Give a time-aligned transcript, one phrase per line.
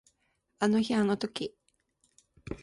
[0.57, 1.55] あの日あの時